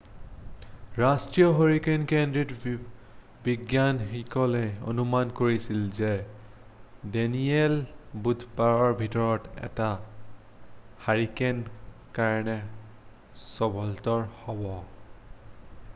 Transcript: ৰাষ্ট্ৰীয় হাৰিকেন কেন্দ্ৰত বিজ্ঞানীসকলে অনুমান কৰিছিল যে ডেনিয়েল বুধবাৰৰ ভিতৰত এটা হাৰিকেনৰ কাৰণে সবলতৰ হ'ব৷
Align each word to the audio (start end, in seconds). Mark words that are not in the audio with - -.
ৰাষ্ট্ৰীয় 0.99 1.49
হাৰিকেন 1.57 2.05
কেন্দ্ৰত 2.11 2.71
বিজ্ঞানীসকলে 3.47 4.61
অনুমান 4.93 5.33
কৰিছিল 5.41 5.83
যে 5.99 6.09
ডেনিয়েল 7.17 7.77
বুধবাৰৰ 8.29 8.97
ভিতৰত 9.03 9.69
এটা 9.69 9.89
হাৰিকেনৰ 11.09 12.07
কাৰণে 12.19 12.57
সবলতৰ 13.45 14.25
হ'ব৷ 14.45 14.75